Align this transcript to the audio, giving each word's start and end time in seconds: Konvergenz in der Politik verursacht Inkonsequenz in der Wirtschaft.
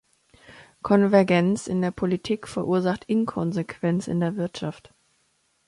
Konvergenz 0.81 1.67
in 1.67 1.79
der 1.83 1.91
Politik 1.91 2.47
verursacht 2.47 3.03
Inkonsequenz 3.05 4.07
in 4.07 4.19
der 4.19 4.35
Wirtschaft. 4.35 4.95